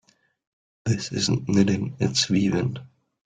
This 0.83 1.11
isn't 1.11 1.47
knitting, 1.47 1.95
its 1.99 2.27
weaving. 2.27 2.77